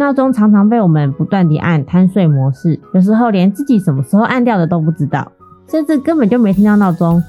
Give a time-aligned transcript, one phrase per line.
[0.00, 5.30] 闹钟常常被我们不断地按贪睡模式，有时候连自己什么时候按掉的都不知道，
[5.68, 7.22] 甚至根本就没听到闹钟，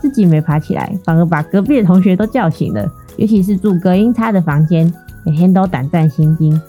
[0.00, 2.84] 自己没爬起来，反而把隔壁的同学都叫醒了。
[3.16, 4.92] 尤其是住隔音差的房间，
[5.24, 6.60] 每天都胆战心惊，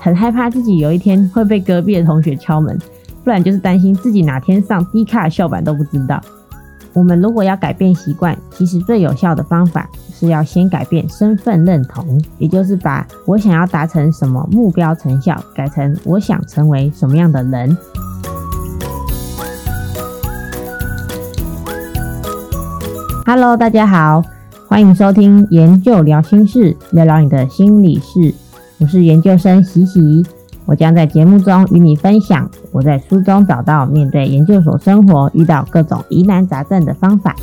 [0.00, 2.78] 很害怕自己有一天会被隔壁的同学敲门，
[3.22, 6.18] 不然就是担心自己哪天上低卡校版都不知道。
[6.94, 17.74] 我们如果要改变习惯，其实最有效的方法是要先改变身份认同，也就是把我想要达成什么目标成效改成我想成为什么样的人。
[23.24, 24.22] Hello，大家好，
[24.68, 28.34] 欢迎收听研究聊心事，聊聊你的心理事。
[28.78, 30.22] 我是研究生喜喜。
[30.64, 37.34] 我将在节目中与你分享我在书中找到面对研究所生活遇到各种疑难杂症的方法。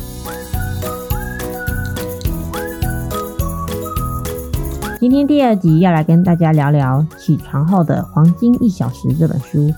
[4.98, 9.72] 今天第二集要来跟大家聊聊《起床后的黄金一小时》这本书。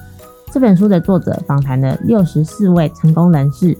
[0.50, 3.76] 这本书的作者访谈了六十四位成功人士，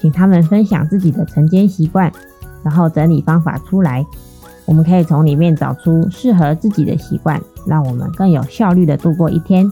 [0.00, 2.10] 请他们分享自己的晨间习惯，
[2.62, 4.04] 然后整理方法出来。
[4.64, 9.70] 我们可以从里面找出适合自己的习惯，让我们更有效率地度过一天。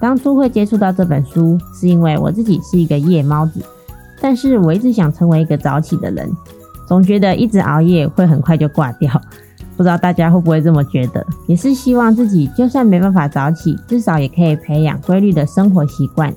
[0.00, 3.60] 当初会接触到这本书，是因为我自己是一个夜猫子，
[4.20, 6.30] 但是我一直想成为一个早起的人，
[6.86, 9.10] 总觉得一直熬夜会很快就挂掉。
[9.76, 11.26] 不知道大家会不会这么觉得？
[11.46, 16.32] 也是希望自己就算没办法早起，至少也可以培养规律的生活习惯。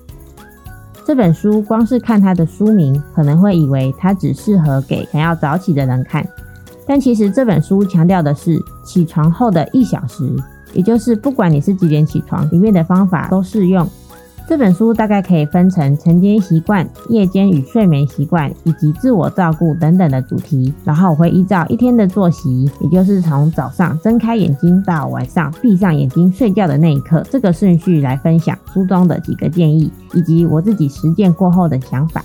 [1.05, 6.28] 这本书光是看它的书名，可能会以为它只适合给想要早起的人看。
[6.88, 10.36] 但其实这本书强调的是起床后的一小时，
[10.73, 13.87] 也就是不管你是几点起床，里面的方法都适用。
[14.49, 20.73] 这本书大概可以分成晨间习惯、夜间与睡眠习惯以及自我照顾等等的主题。
[20.85, 32.23] 然后我会依照一天的作息，也就是从早上睁开眼睛到晚上闭上眼睛睡觉的那一刻，这个顺序来分享书中的几个建议，以及我自己实践过后的想法。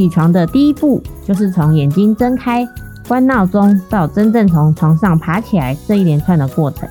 [0.00, 2.66] 起床的第一步就是从眼睛睁开、
[3.06, 6.88] 关闹钟到真正从床上爬起来这一连串的过程，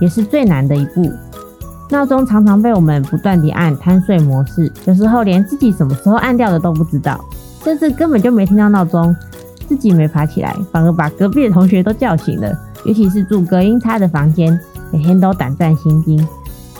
[0.00, 1.12] 也是最难的一步。
[1.90, 7.22] 闹钟常常被我们不断地按贪睡模式，有时候连自己什么时候按掉的都不知道，
[7.62, 9.14] 甚至根本就没听到闹钟，
[9.68, 12.58] 自己没爬起来，反而把隔壁的同学都叫醒了。
[12.86, 14.58] 尤其是住隔音差的房间，
[14.90, 16.26] 每天都胆战心惊，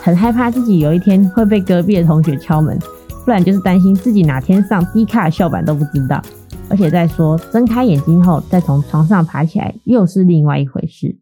[0.01, 2.79] 很害怕自己有一天会被隔壁的同学敲门。
[3.27, 6.23] 不然就是担心自己哪天上 D 卡的校板都不知道，
[6.71, 11.19] 而且再说睁开眼睛后再从床上爬起来又是另外一回事。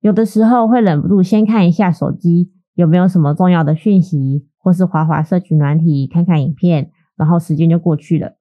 [0.00, 8.36] 有的时候会忍不住先看一下手机有没有什么重要的讯息，或是滑滑社群软体看看影片，然后时间就过去了。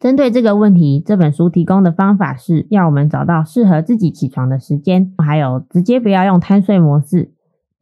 [0.00, 7.34] 针对这个问题，这本书提供的方法是要我们找到适合自己起床的时间，还有直接不要用贪睡模式。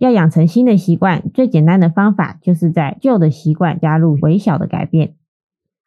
[0.04, 5.14] 要养成新的习惯，最简单的方法就是在旧的习惯加入微小的改变。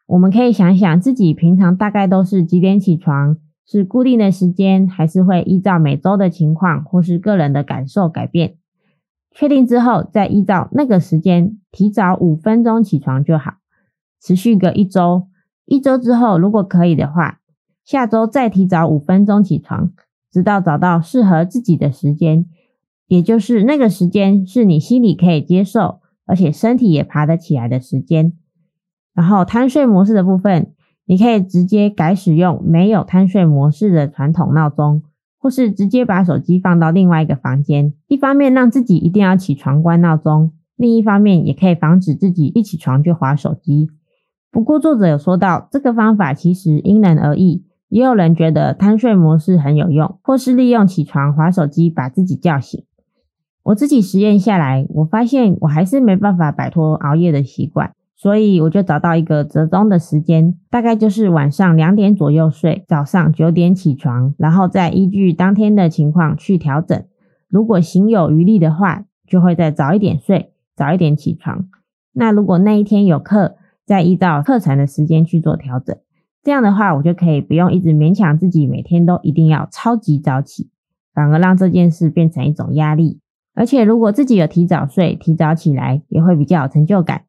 [0.07, 8.55] 我们可以想想自己平常大概都是几点起床，是固定的时间，还是会依照每周的情况或是个人的感受改变。
[9.29, 13.57] 确定之后，再依照那个时间提早五分钟起床就好。
[14.19, 15.27] 持续个一周，
[15.65, 17.37] 一周之后如果可以的话，
[17.85, 19.91] 下周再提早五分钟起床，
[20.31, 22.45] 直到找到适合自己的时间。
[23.07, 28.33] 也就是那个时间是你心里可以接受，而且身体也爬得起来的时间。
[29.13, 30.73] 然后贪睡模式的部分，
[31.05, 35.03] 你可以直接改使用没有贪睡模式的传统闹钟，
[35.39, 37.93] 或是直接把手机放到另外一个房间。
[38.07, 43.89] 一方面让自己一定要起床关闹钟，另一方面也可以防止自己一起床就划手机。
[44.51, 52.83] 不过作者有说到，这个方法其实因人而异，也有人觉得贪睡模式很有用，或是利用起床划手机把自己叫醒。
[53.67, 67.03] 我自己实验下来，我发现我还是没办法摆脱熬夜的习惯，所以我就找到一个折中的时间，大概就是晚上两点左右睡，早上九点起床，然后再依据当天的情况去调整。
[67.49, 71.67] 如果行有余力的话，就会再早一点睡，早一点起床。
[72.13, 75.97] 那如果那一天有课，再依照课程的时间去做调整。
[76.41, 80.69] 这样的话，我就可以不用一直勉强自己每天都一定要超级早起，
[81.13, 83.19] 反而让这件事变成一种压力。
[83.57, 87.23] 而且，如果自己有提早睡、提早起来，也会比较有成就感。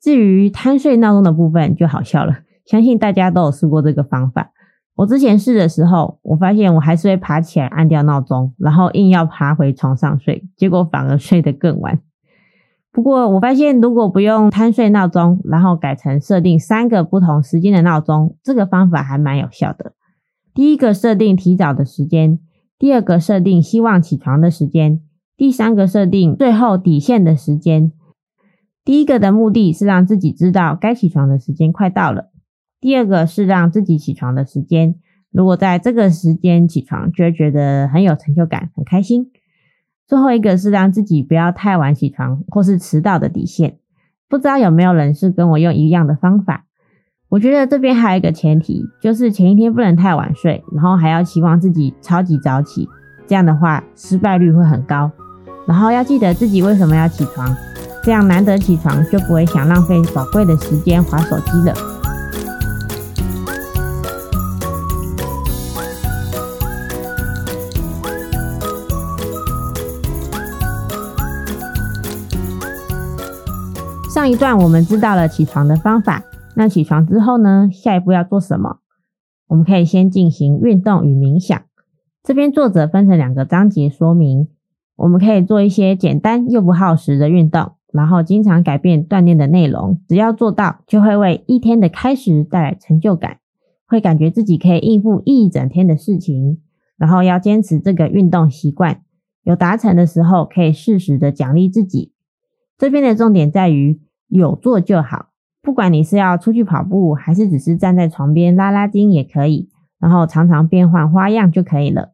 [0.00, 2.38] 至于贪睡闹钟的部分，就好笑了。
[2.64, 4.52] 相信大家都有试过这个方法。
[4.94, 11.98] 我之前试的时候，我发现我还是会爬起来按掉闹钟，然后硬要爬回床上睡，结果反而睡得更晚。
[12.92, 19.94] 不过我发现，如果不用贪睡闹钟，然后改成设定三个不同时间的闹钟，这个方法还蛮有效的。
[20.54, 22.38] 第一个设定提早的时间，
[22.78, 25.00] 第二个设定希望起床的时间，
[25.40, 27.92] 第三个设定最后底线的时间。
[28.84, 32.28] 第一个的目的是让自己知道该起床的时间快到了，
[32.78, 34.96] 第二个是让自己起床的时间，
[35.32, 39.30] 如果在这个时间起床，就会觉得很有成就感，很开心。
[40.06, 43.78] 最后一个是让自己不要太晚起床或是迟到的底线，
[44.28, 46.66] 不知道有没有人是跟我用一样的方法？
[47.30, 52.86] 我觉得这边还有一个前提，就是前一天不能太晚睡，然后还要期望自己超级早起，
[53.26, 55.10] 这样的话失败率会很高。
[55.66, 57.56] 然后要记得自己为什么要起床，
[58.02, 61.74] 这样难得起床就不会想浪费宝贵的时间滑手机了。
[74.12, 76.22] 上一段我们知道了起床的方法，
[76.54, 77.70] 那起床之后呢？
[77.72, 78.80] 下一步要做什么？
[79.46, 81.58] 我们可以先进行运动与冥想。
[82.22, 84.48] 这边作者分成两个章节说明，
[85.00, 93.38] 我们可以做一些简单又不耗时的运动，然后经常改变锻炼的内容，只要做到，就会为一天的开始带来成就感，
[93.86, 96.60] 会感觉自己可以应付一整天的事情。
[96.96, 99.02] 然后要坚持这个运动习惯，
[99.42, 102.12] 有达成的时候可以适时的奖励自己。
[102.78, 104.00] 这边的重点在于。
[104.32, 105.30] 有做就好，
[105.60, 109.68] 不管你是要出去跑步，还是只是站在床边拉拉筋也可以，
[109.98, 112.12] 然后常常变换花样就可以了。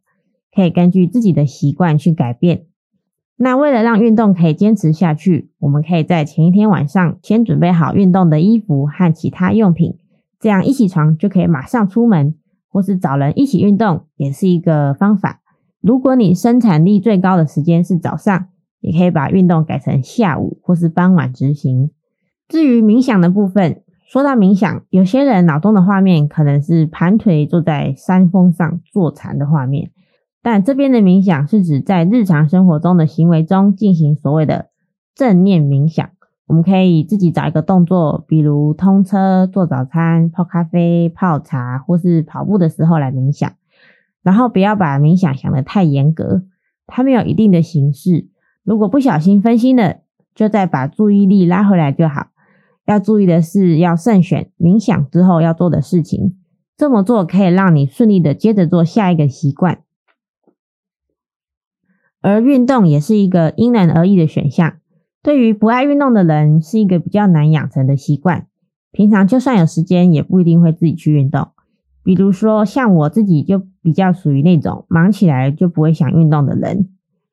[0.50, 2.64] 可以根据自己的习惯去改变。
[3.38, 9.98] 那为了让运动可以坚持下去，我们可以在前一天晚上先准备好运动的衣服和其他用品，
[10.40, 12.34] 这样一起床就可以马上出门，
[12.70, 15.42] 或是找人一起运动也是一个方法。
[15.82, 18.48] 如果你生产力最高的时间是早上，
[18.80, 21.90] 也可以把运动改成下午或是傍晚执行。
[22.48, 29.90] 至于冥想的部分，说到冥想，有些人脑中的画面可能是盘腿坐在山峰上坐禅的画面，
[30.46, 34.66] 但这边的冥想是指在日常生活中的行为中进行所谓的
[35.12, 36.08] 正念冥想。
[36.46, 43.54] 我们可以自己找一个动作，比如通车、做早餐、泡咖啡、泡茶，或是跑步的时候来冥想，
[44.22, 46.44] 然后不要把冥想想得太严格，
[46.86, 48.28] 它没有一定的形式，
[48.62, 49.96] 如果不小心分心了，
[50.32, 52.28] 就再把注意力拉回来就好。
[52.84, 56.36] 要注意的是，要慎选冥想之后要做的事情。
[56.76, 59.80] 这么做可以让你顺利的接着做下一个习惯。
[62.26, 64.78] 而运动也是一个因人而异的选项。
[65.22, 68.48] 对于不爱运动的人，是一个比较难养成的习惯。
[68.90, 71.50] 平常就算有时间，也不一定会自己去运动。
[72.02, 76.88] 比如说，像我自己就比较属于那种忙起来就不会想运动的人。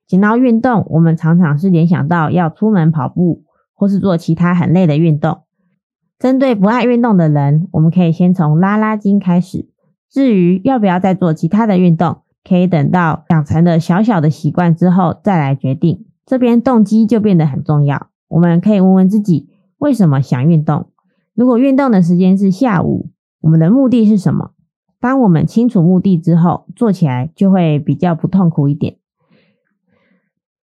[0.05, 5.39] 讲到运动，我们常常是联想到要出门跑步，或是做其他很累的运动。
[6.19, 9.67] 针对不爱运动的人，我们可以先从拉拉筋开始。
[10.07, 16.05] 至于要不要再做其他的运动，可以等到养成了小小的习惯之后再来决定。
[16.25, 18.07] 这边动机就变得很重要。
[18.29, 20.89] 我们可以问问自己，为什么想运动？
[21.33, 23.09] 如果运动的时间是下午，
[23.41, 24.51] 我们的目的是什么？
[24.99, 28.97] 当我们清楚目的之后，做起来就会比较不痛苦一点。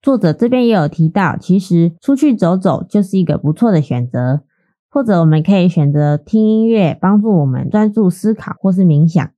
[0.02, 4.42] 作者这边也有提到，其实出去走走就是一个不错的选择。
[4.88, 9.30] 或者我们可以选择听音乐，帮助我们专注思考，或是冥想。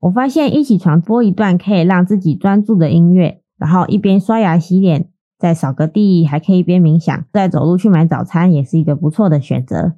[0.00, 9.96] 我发现一起床播一段可以让自己专注的音乐，然后一边刷牙洗脸，再扫个地，还可以一边冥想，再走路去买早餐，也是一个不错的选择。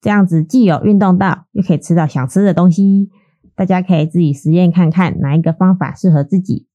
[0.00, 3.10] 这样子既有运动到，又可以吃到想吃的东西。
[3.56, 6.66] 大家可以自己实验看看哪一个方法适合自己。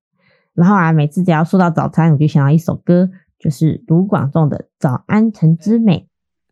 [0.53, 6.09] 然后啊，每次只要说到早餐，我就想到一首歌，就是卢广仲的《早安晨之美》。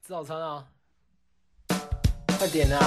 [0.07, 0.65] 吃早餐啊！
[2.39, 2.79] 快点啊！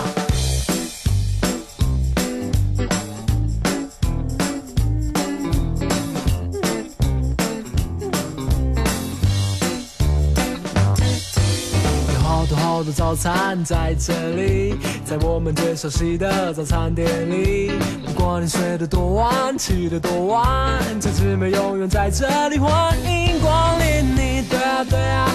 [12.96, 14.74] 早餐在这里，
[15.04, 17.70] 在我们最熟悉的早餐店里。
[18.06, 24.42] 不管你睡得多晚，起得多晚，这次没永远在这里，欢迎光临你。
[24.48, 25.30] 对啊，对啊，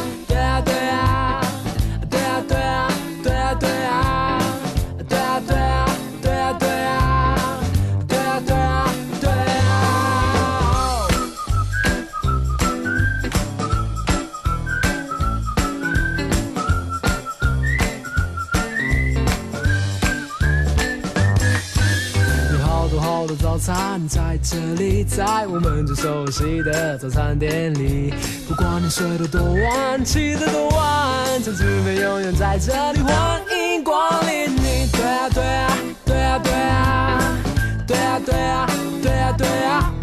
[23.61, 28.11] 餐在这里，在我们最熟悉的早餐店里。
[28.47, 34.89] 不管你睡得多晚，起得多晚，这姊妹永远在这里，欢迎光临你。
[34.91, 37.37] 对啊对啊对啊对啊，
[37.85, 38.67] 对啊对啊
[39.03, 39.93] 对啊对啊，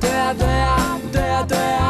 [0.00, 1.83] 对啊对啊对啊对啊。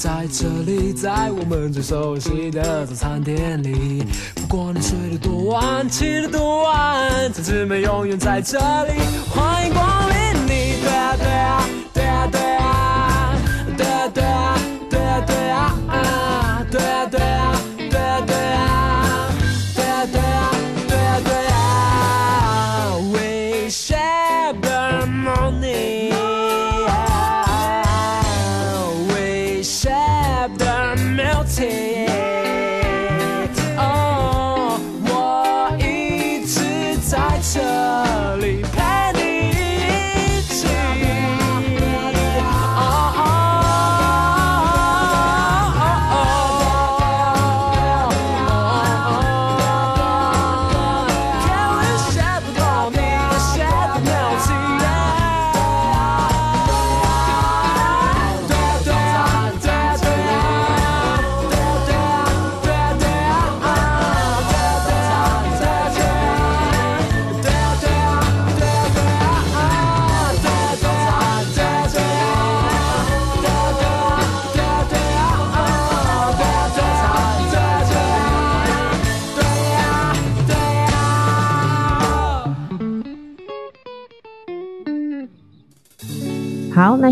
[0.00, 4.02] 在这里，在我们最熟悉的早餐店里。
[4.34, 8.92] 不管你睡得多晚，起得多晚，这姊妹永远在这里。
[9.28, 10.29] 欢迎光临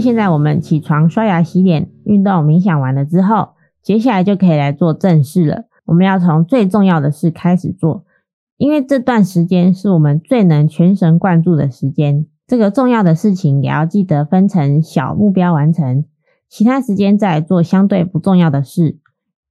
[0.00, 3.50] 现在我们起床、刷牙、洗脸、运动、冥想完了之后，
[3.82, 5.64] 接下来就可以来做正事了。
[5.86, 8.04] 我们要从最重要的事开始做，
[8.56, 12.26] 因为这段时间是我们最能全神贯注的时间。
[12.46, 16.04] 这个重要的事情也要记得分成小目标完成，
[16.48, 18.98] 其他时间再做相对不重要的事。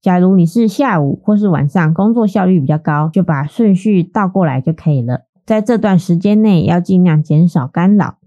[0.02, 5.22] 假如你是下午或是晚上工作效率比较高，就把顺序倒过来就可以了。
[5.46, 8.18] 在这段时间内，要尽量减少干扰。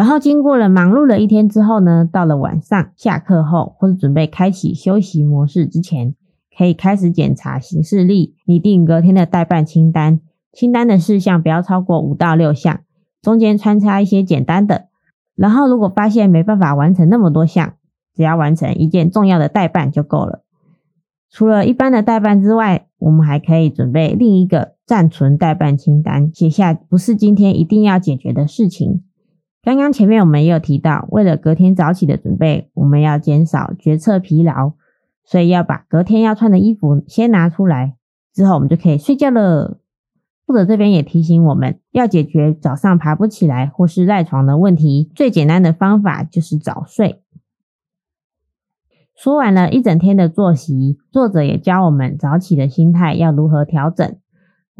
[0.00, 6.14] 然后经过了忙碌的一天之后呢，到了晚上下课后，或是准备开启休息模式之前，
[6.56, 10.20] 可以开始检查行事历，拟定隔天的待办清单。
[10.54, 12.80] 清单的事项不要超过五到六项，
[13.20, 14.86] 中间穿插一些简单的。
[15.36, 17.74] 然后如果发现没办法完成那么多项，
[18.16, 20.42] 只要完成一件重要的待办就够了。
[21.30, 29.02] 除了一般的代办之外，我们还可以准备另一个暂存待办清单，写下不是今天一定要解决的事情。
[29.62, 34.72] 刚刚前面我们也有提到，为了隔天早起的准备，我们要减少决策疲劳，
[35.24, 37.96] 所以要把隔天要穿的衣服先拿出来，
[38.32, 39.78] 之后我们就可以睡觉了。
[40.46, 47.22] 作者这边也提醒我们要解决早上爬不起来或是赖床的问题，最简单的方法就是早睡。
[49.14, 54.16] 说完了一整天的作息，作者也教我们早起的心态要如何调整。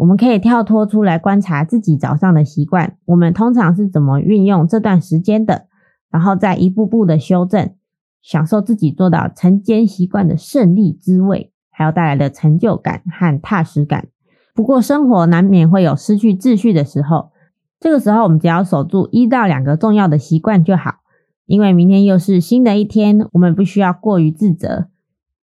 [0.00, 5.66] 我们可以跳脱出来观察自己早上的习惯，我们通常是怎么运用这段时间的，
[6.11, 7.75] 然后再一步步的修正，
[8.23, 14.09] 享受自己做到晨间习惯的胜利滋味，还有带来的成就感和踏实感。
[14.54, 17.33] 不过生活难免会有失去秩序的时候，
[17.78, 21.00] 这个时候我们只要守住一到两个重要的习惯就好，
[21.45, 24.87] 因为明天又是新的一天，我们不需要过于自责。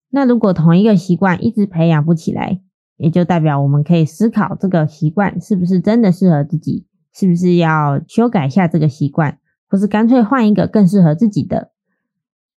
[0.09, 2.61] 那如果同一个习惯一直培养不起来，
[2.97, 9.37] 也就代表我们可以思考这个习惯是不是真的适合自己，是不是要修改一下这个习惯，
[9.69, 11.71] 或是干脆换一个更适合自己的。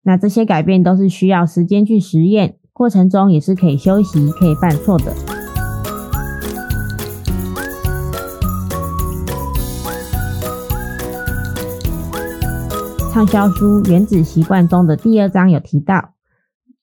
[0.03, 5.13] 那这些改变都是需要时间去实验，过程中也是可以休息、可以犯错的。
[13.11, 16.13] 畅销书《原子习惯》中的第二章有提到。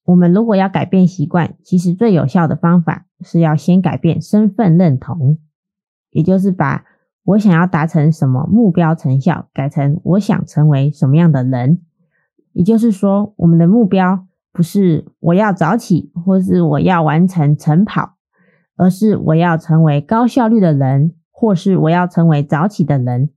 [0.06, 5.38] 我们如果要改变习惯，其实最有效的方法是要先改变身份认同，
[6.10, 6.84] 也就是把
[7.24, 11.82] 我想要达成什么目标成效改成我想成为什么样的人。
[12.52, 18.14] 也就是说，我们的目标不是我要早起，或是我要完成晨跑，
[18.76, 23.30] 而是我要成为高效率的人，或是我要成为早起的人。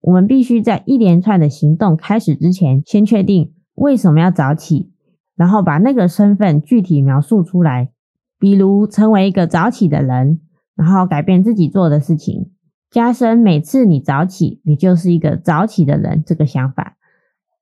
[0.00, 4.93] 我们必须在一连串的行动开始之前，先确定为什么要早起，
[5.36, 7.90] 然后把那个身份具体描述出来。
[8.38, 10.40] 比如，成为一个早起的人，
[10.74, 12.50] 然后改变自己做的事情，
[12.90, 16.96] 加深每次你早起，你就是一个早起的人这个想法。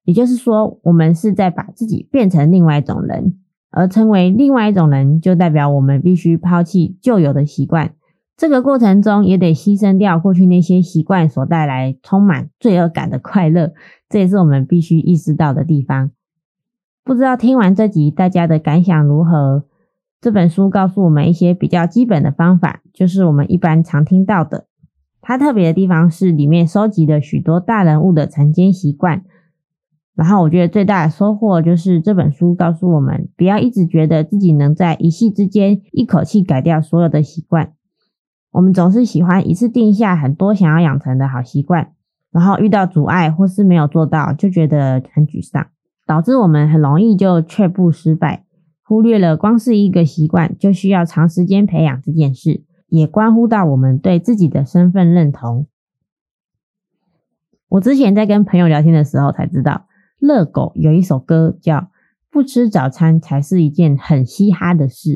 [0.04, 3.36] 也就是说，我们是在把自己变成另外一种人，
[3.70, 7.94] 而成为另外一种人，就代表我们必须抛弃旧有的习惯。
[8.36, 13.72] 这个过程中，也得牺牲掉过去那些习惯所带来充满罪恶感的快乐。
[14.08, 16.10] 这也是我们必须意识到的地方。
[17.04, 19.64] 不知道听完这集，大家的感想如何？
[20.20, 24.66] 这本书告诉我们一些比较基本的方法，就是我们一般常听到的。
[25.20, 29.24] 它特别的地方是里面收集了许多大人物的晨间习惯。
[30.14, 37.72] 然后我觉得最大的收获就是这本书告诉我们，不要一直觉得自己能在一夕之间一口气改掉所有的习惯。
[38.52, 41.92] 我们总是喜欢一次定下很多想要养成的好习惯，
[42.30, 45.66] 然后遇到阻碍或是没有做到，就觉得很沮丧，
[46.06, 48.44] 导致我们很容易就却步失败，
[48.82, 55.66] 忽略了光是一个习惯就需要长时间培养这件事，也关乎到我们对自己的身份认同。
[57.68, 59.86] 我之前在跟朋友聊天的时候才知道。
[60.18, 61.76] 乐狗有一首歌叫
[62.30, 65.10] 《不吃早餐才是一件很嘻哈的事》，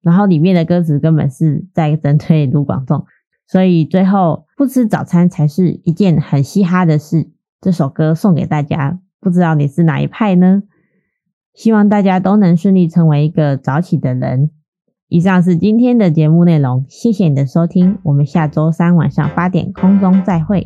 [0.00, 3.04] 然后里面的歌词根本是在针对卢广仲，
[3.46, 7.28] 所以最后不吃早餐才是一件很嘻哈的事。
[7.60, 10.62] 这首歌送给大家，不知道你是哪一派呢？
[11.54, 14.50] 希望大家都能顺利成为一个早起的人。
[15.08, 20.64] 以上是今天的节目内容，谢谢你的收听，我们下周三晚上八点空中再会。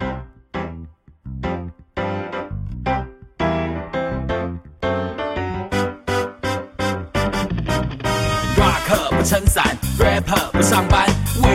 [9.25, 9.65] 撑伞
[10.01, 11.07] ，rapper 不上班，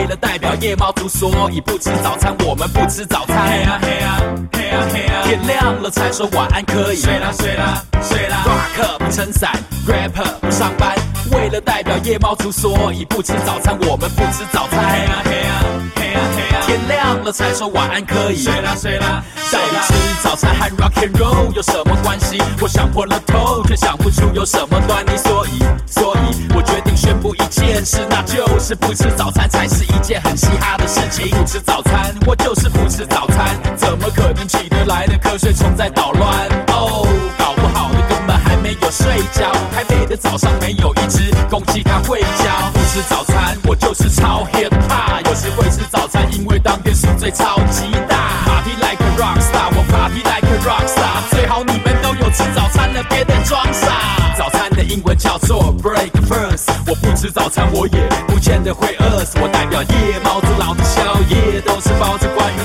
[0.08, 2.34] 了代表夜猫族，所以不吃早餐。
[2.46, 3.46] 我们不吃早餐。
[3.46, 4.20] 嘿啊嘿啊
[4.52, 6.96] 嘿啊嘿啊，天亮了才说晚安可以。
[6.96, 8.44] 睡啦睡啦睡啦。
[8.44, 9.52] Rock 不撑伞
[9.86, 10.96] ，rapper 不上班，
[11.32, 13.78] 为了代表夜猫族，所以不吃早餐。
[13.82, 14.82] 我们不吃早餐。
[14.90, 15.64] 嘿啊嘿啊，
[16.68, 18.36] 天亮了才说晚安可以。
[18.36, 19.24] 睡啦睡啦。
[19.50, 22.38] 到底吃早餐和 rock and roll 有什么关系？
[22.60, 25.16] 我想破了头，却想不出有什么端倪。
[25.16, 31.30] 所以，所以我决定宣布一件事，那就是不吃早餐才是一件很嘻哈的事情。
[31.30, 36.48] 不吃早餐，我就是不吃早餐，怎么可能起得来的瞌睡虫在捣乱？
[36.68, 37.54] 哦，搞
[38.88, 39.52] 还没有睡觉。
[39.74, 42.70] 台北的早上没有一只公鸡它会叫。
[42.72, 45.24] 不吃早餐，我就是超 hip hop。
[45.26, 48.16] 有时会吃早餐，因为当天宿醉超级大。
[48.46, 51.22] Party like a rockstar，我 party like a rockstar。
[51.30, 54.34] 最好你们都有吃早餐了，别再装傻。
[54.36, 56.70] 早餐的英文叫做 breakfast。
[56.86, 59.38] 我不吃早餐，我也不见得会饿死。
[59.40, 62.26] 我代表夜猫子，老子宵夜都是包子。
[62.34, 62.58] 关于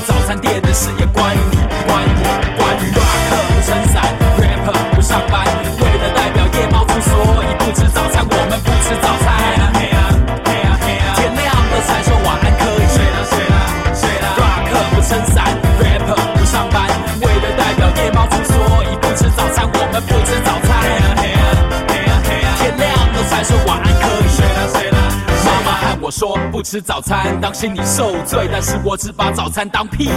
[26.13, 28.47] 说不吃早餐，当心你受罪。
[28.51, 30.11] 但是我只把早餐当屁，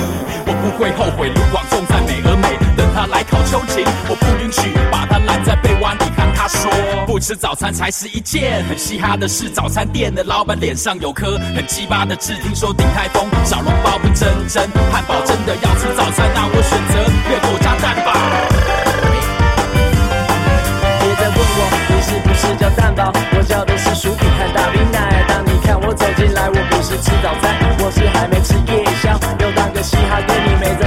[0.45, 1.31] 我不会后悔。
[1.31, 6.71] 卢广仲在美而美，等他来考秋瑾，我不允许把他拦在被窝里，看他说
[7.07, 9.49] 不吃早餐才是一件很嘻哈的事。
[9.49, 18.13] 早餐店的老板脸上有颗很鸡巴的痣，听说鼎泰丰小笼包不真真，汉堡真的要吃早餐，那我选择越过加蛋吧。
[21.01, 25.26] 别再问我你是不是叫蛋堡，我叫的是薯饼和大冰奶。
[25.67, 29.19] 看我走进来，我不是吃早餐，我是还没吃夜宵。
[29.41, 30.86] 又当个嘻哈歌，你没在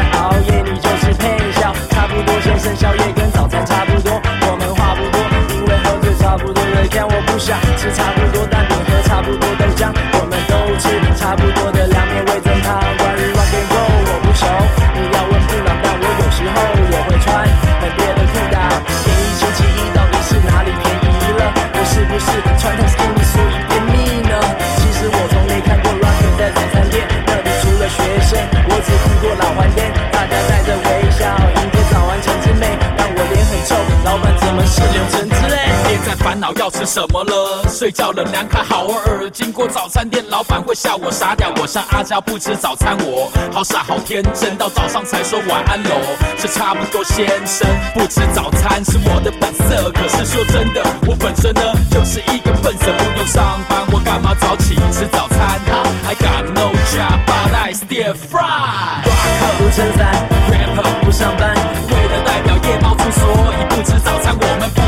[36.69, 37.67] 吃什么了？
[37.69, 38.23] 睡觉了？
[38.23, 39.29] 难看好二。
[39.31, 45.95] 经过早餐店，老板会笑我傻屌，我像阿娇不吃早餐，我好傻好天真，到早上才说晚安喽，
[46.37, 49.91] 这差不多先生不吃早餐是我的本色。
[49.91, 55.59] 可是说真的，我本身呢就是一个笨色，不用上班，我干嘛早起吃早餐？
[55.65, 59.03] 他 I got no job, but I still fry。
[59.03, 64.35] 挂科不撑伞，rapper 不上班，为了代表夜猫族，所以不吃早餐。
[64.35, 64.78] 我们。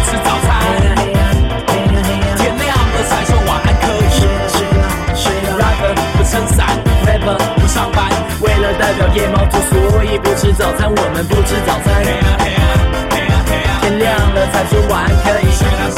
[8.41, 10.89] 为了代表夜猫族，所以不吃早餐。
[10.89, 12.03] 我们不吃早餐，
[13.81, 15.90] 天亮了才说晚安可以。